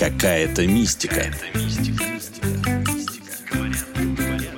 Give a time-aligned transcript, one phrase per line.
[0.00, 1.26] Какая-то мистика.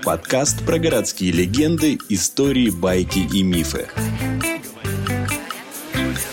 [0.05, 3.89] Подкаст про городские легенды, истории, байки и мифы.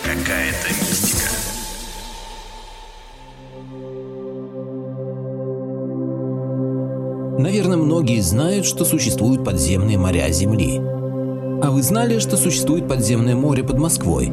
[0.03, 1.29] Какая-то мистика.
[7.39, 10.77] Наверное, многие знают, что существуют подземные моря Земли.
[11.63, 14.31] А вы знали, что существует подземное море под Москвой?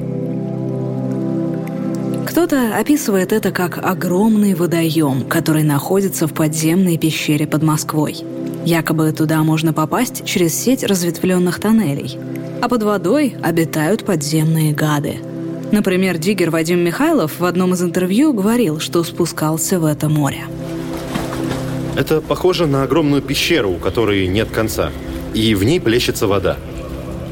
[2.36, 8.14] Кто-то описывает это как огромный водоем, который находится в подземной пещере под Москвой.
[8.66, 12.18] Якобы туда можно попасть через сеть разветвленных тоннелей.
[12.60, 15.14] А под водой обитают подземные гады.
[15.72, 20.44] Например, диггер Вадим Михайлов в одном из интервью говорил, что спускался в это море.
[21.96, 24.90] Это похоже на огромную пещеру, у которой нет конца.
[25.32, 26.58] И в ней плещется вода.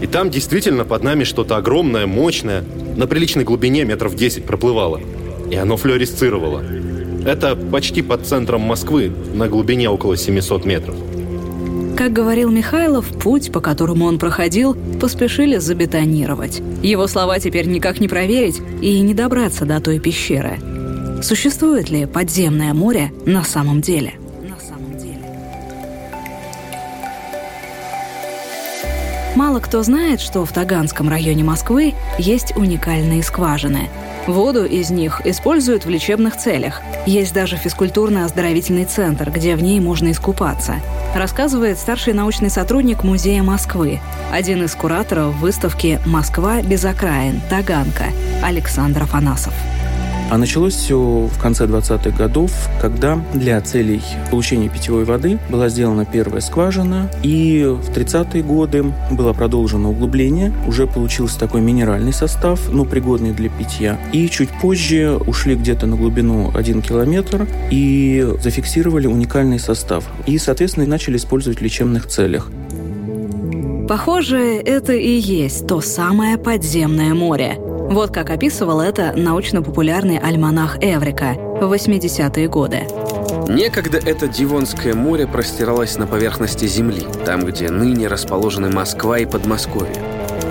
[0.01, 2.65] И там действительно под нами что-то огромное, мощное,
[2.97, 5.01] на приличной глубине метров 10 проплывало.
[5.51, 6.63] И оно флюоресцировало.
[7.27, 10.95] Это почти под центром Москвы, на глубине около 700 метров.
[11.97, 16.61] Как говорил Михайлов, путь, по которому он проходил, поспешили забетонировать.
[16.83, 20.59] Его слова теперь никак не проверить и не добраться до той пещеры.
[21.23, 24.15] Существует ли подземное море на самом деле?
[29.35, 33.89] Мало кто знает, что в Таганском районе Москвы есть уникальные скважины.
[34.29, 36.81] Воду из них используют в лечебных целях.
[37.05, 40.77] Есть даже физкультурно-оздоровительный центр, где в ней можно искупаться.
[41.15, 44.01] Рассказывает старший научный сотрудник Музея Москвы,
[44.33, 47.41] один из кураторов выставки «Москва без окраин.
[47.51, 48.07] Таганка»
[48.43, 49.53] Александр Афанасов.
[50.35, 52.51] А началось все в конце 20-х годов,
[52.83, 59.33] когда для целей получения питьевой воды была сделана первая скважина, и в 30-е годы было
[59.33, 63.97] продолжено углубление, уже получился такой минеральный состав, но пригодный для питья.
[64.13, 70.05] И чуть позже ушли где-то на глубину 1 километр и зафиксировали уникальный состав.
[70.27, 72.51] И, соответственно, начали использовать в лечебных целях.
[73.87, 77.57] Похоже, это и есть то самое подземное море–
[77.89, 82.83] вот как описывал это научно-популярный альманах Эврика в 80-е годы.
[83.49, 89.95] Некогда это Дивонское море простиралось на поверхности Земли, там, где ныне расположены Москва и Подмосковье.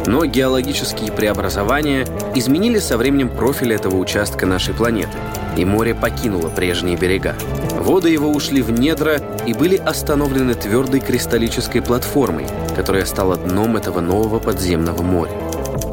[0.05, 2.05] Но геологические преобразования
[2.35, 5.17] изменили со временем профиль этого участка нашей планеты,
[5.57, 7.35] и море покинуло прежние берега.
[7.79, 12.45] Воды его ушли в недра и были остановлены твердой кристаллической платформой,
[12.75, 15.31] которая стала дном этого нового подземного моря.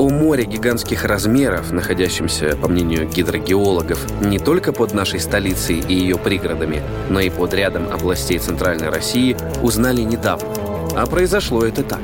[0.00, 6.16] О море гигантских размеров, находящемся, по мнению гидрогеологов, не только под нашей столицей и ее
[6.16, 10.48] пригородами, но и под рядом областей Центральной России, узнали недавно.
[10.96, 12.00] А произошло это так.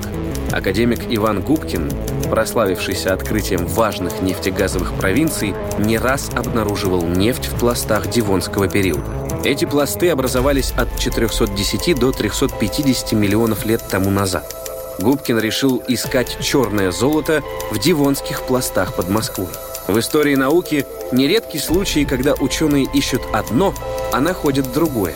[0.53, 1.91] Академик Иван Губкин,
[2.29, 9.07] прославившийся открытием важных нефтегазовых провинций, не раз обнаруживал нефть в пластах Дивонского периода.
[9.43, 14.66] Эти пласты образовались от 410 до 350 миллионов лет тому назад.
[14.99, 19.49] Губкин решил искать черное золото в дивонских пластах под Москвой.
[19.89, 23.75] В истории науки нередки случаи, когда ученые ищут одно,
[24.13, 25.15] а находят другое.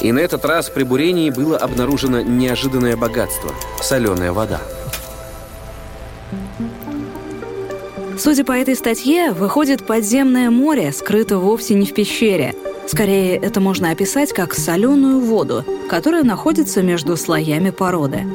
[0.00, 3.52] И на этот раз при бурении было обнаружено неожиданное богатство–
[3.82, 4.60] соленая вода.
[8.18, 12.54] Судя по этой статье, выходит, подземное море скрыто вовсе не в пещере.
[12.86, 18.26] Скорее, это можно описать как соленую воду, которая находится между слоями породы.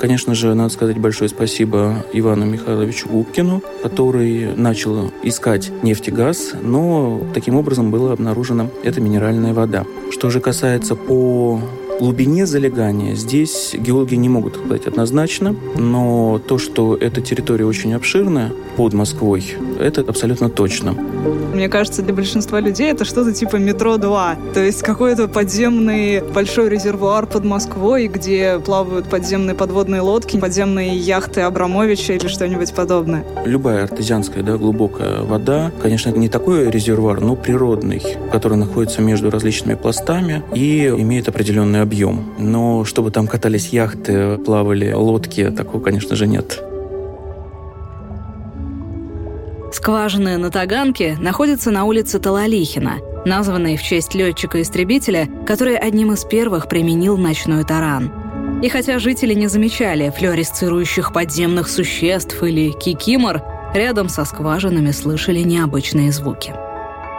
[0.00, 6.52] Конечно же, надо сказать большое спасибо Ивану Михайловичу Губкину, который начал искать нефть и газ,
[6.62, 9.84] но таким образом была обнаружена эта минеральная вода.
[10.12, 11.60] Что же касается по
[11.98, 18.52] глубине залегания здесь геологи не могут сказать однозначно, но то, что эта территория очень обширная
[18.76, 20.92] под Москвой, это абсолютно точно.
[21.52, 24.38] Мне кажется, для большинства людей это что-то типа метро 2.
[24.54, 31.40] То есть какой-то подземный большой резервуар под Москвой, где плавают подземные подводные лодки, подземные яхты
[31.40, 33.24] Абрамовича или что-нибудь подобное.
[33.44, 39.74] Любая артезианская, да, глубокая вода, конечно, не такой резервуар, но природный, который находится между различными
[39.74, 42.34] пластами и имеет определенный объем.
[42.38, 46.62] Но чтобы там катались яхты, плавали лодки, такого, конечно же, нет.
[49.72, 56.68] Скважины на Таганке находятся на улице Талалихина, названной в честь летчика-истребителя, который одним из первых
[56.68, 58.12] применил ночной таран.
[58.62, 63.42] И хотя жители не замечали флюоресцирующих подземных существ или кикимор,
[63.74, 66.54] рядом со скважинами слышали необычные звуки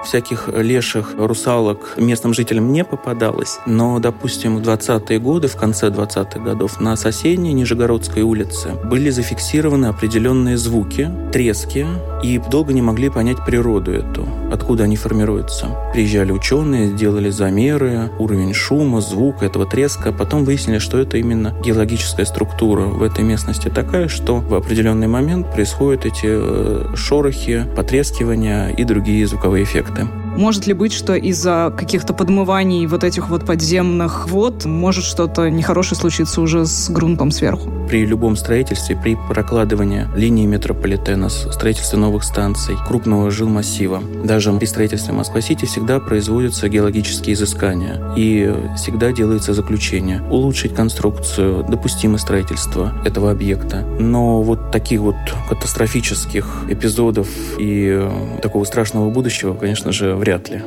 [0.04, 3.60] всяких леших, русалок местным жителям не попадалось.
[3.66, 9.88] Но, допустим, в 20-е годы, в конце 20-х годов, на соседней Нижегородской улице были зафиксированы
[9.88, 11.86] определенные звуки, трески,
[12.24, 14.28] и долго не могли понять природу эту.
[14.52, 15.68] откуда они формируются.
[15.94, 20.12] Приезжали ученые, делали замеры, уровень шума, звука, этого треска.
[20.12, 25.52] Потом выяснили, что это именно геологическая структура в этой местности такая, что в определенный момент
[25.52, 29.89] происходят эти э, шорохи, потрескивания и другие звуковые эффекты.
[29.90, 30.29] проектом.
[30.40, 36.00] Может ли быть, что из-за каких-то подмываний вот этих вот подземных вод может что-то нехорошее
[36.00, 37.70] случиться уже с грунтом сверху?
[37.90, 45.12] При любом строительстве, при прокладывании линии метрополитена, строительстве новых станций, крупного жилмассива, даже при строительстве
[45.12, 53.82] Москва-Сити всегда производятся геологические изыскания и всегда делается заключение улучшить конструкцию, допустимо строительство этого объекта.
[54.00, 55.18] Но вот таких вот
[55.50, 57.28] катастрофических эпизодов
[57.58, 58.08] и
[58.42, 60.62] такого страшного будущего, конечно же, вряд вряд ли.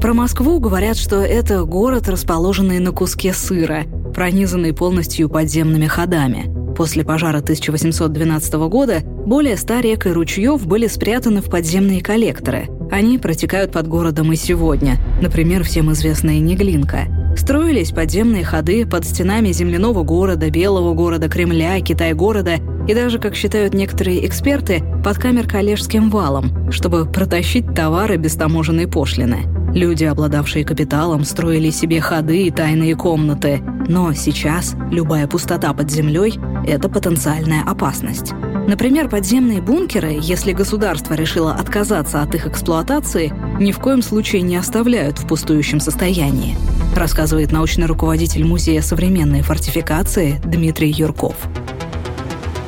[0.00, 3.84] Про Москву говорят, что это город, расположенный на куске сыра,
[4.14, 6.54] пронизанный полностью подземными ходами.
[6.76, 12.68] После пожара 1812 года более ста рек и ручьев были спрятаны в подземные коллекторы.
[12.92, 17.08] Они протекают под городом и сегодня, например, всем известная Неглинка.
[17.36, 23.74] Строились подземные ходы под стенами земляного города, Белого города, Кремля, Китай-города и даже, как считают
[23.74, 29.46] некоторые эксперты, под камер-коллежским валом, чтобы протащить товары без таможенной пошлины.
[29.74, 33.62] Люди, обладавшие капиталом, строили себе ходы и тайные комнаты.
[33.86, 38.32] Но сейчас любая пустота под землей– это потенциальная опасность.
[38.66, 44.56] Например, подземные бункеры, если государство решило отказаться от их эксплуатации, ни в коем случае не
[44.56, 46.56] оставляют в пустующем состоянии,
[46.96, 51.36] рассказывает научный руководитель Музея современной фортификации Дмитрий Юрков.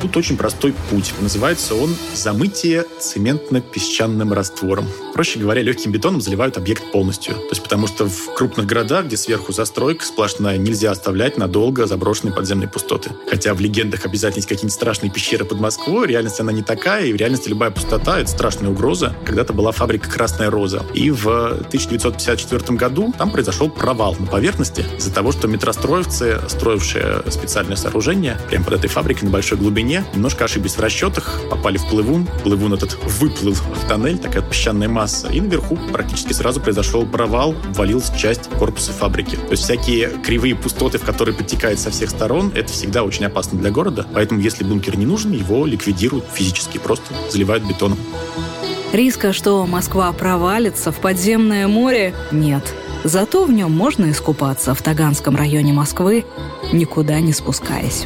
[0.01, 1.13] Тут очень простой путь.
[1.19, 4.87] Называется он «замытие цементно-песчаным раствором».
[5.13, 7.35] Проще говоря, легким бетоном заливают объект полностью.
[7.35, 12.33] То есть потому что в крупных городах, где сверху застройка сплошная, нельзя оставлять надолго заброшенные
[12.33, 13.11] подземные пустоты.
[13.29, 17.05] Хотя в легендах обязательно есть какие-нибудь страшные пещеры под Москвой, в реальности она не такая,
[17.05, 19.15] и в реальности любая пустота— это страшная угроза.
[19.25, 20.83] Когда-то была фабрика «Красная роза».
[20.95, 27.75] И в 1954 году там произошел провал на поверхности из-за того, что метростроевцы, строившие специальное
[27.75, 32.27] сооружение прямо под этой фабрикой на большой глубине, немножко ошиблись в расчетах, попали в плывун.
[32.43, 35.27] Плывун этот выплыл в тоннель, такая песчаная масса.
[35.27, 39.35] И наверху практически сразу произошел провал, валилась часть корпуса фабрики.
[39.35, 43.59] То есть всякие кривые пустоты, в которые подтекает со всех сторон, это всегда очень опасно
[43.59, 44.07] для города.
[44.13, 47.99] Поэтому если бункер не нужен, его ликвидируют физически, просто заливают бетоном.
[48.93, 52.63] Риска, что Москва провалится в подземное море, нет.
[53.03, 56.25] Зато в нем можно искупаться в Таганском районе Москвы,
[56.71, 58.05] никуда не спускаясь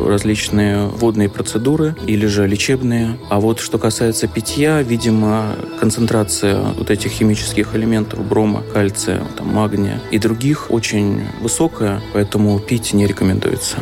[0.00, 3.18] различные водные процедуры или же лечебные.
[3.30, 10.00] А вот что касается питья, видимо, концентрация вот этих химических элементов брома, кальция, там, магния
[10.10, 13.78] и других очень высокая, поэтому пить не рекомендуется.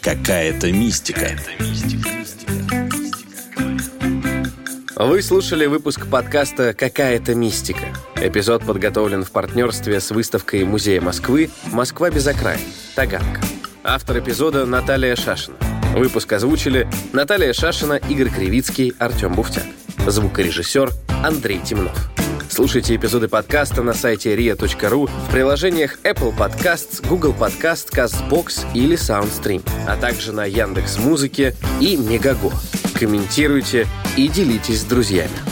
[0.00, 1.20] Какая-то мистика.
[1.20, 2.27] Какая-то мистика.
[5.00, 7.94] Вы слушали выпуск подкаста «Какая-то мистика».
[8.16, 12.58] Эпизод подготовлен в партнерстве с выставкой Музея Москвы «Москва без окраин.
[12.96, 13.40] Таганка».
[13.84, 15.56] Автор эпизода Наталья Шашина.
[15.94, 19.66] Выпуск озвучили Наталья Шашина, Игорь Кривицкий, Артем Буфтяк.
[20.04, 20.90] Звукорежиссер
[21.22, 22.10] Андрей Темнов.
[22.50, 29.62] Слушайте эпизоды подкаста на сайте ria.ru в приложениях Apple Podcasts, Google Podcast, CastBox или SoundStream,
[29.86, 32.50] а также на Яндекс Музыке и Мегаго.
[32.98, 33.86] Комментируйте
[34.18, 35.47] и делитесь с друзьями.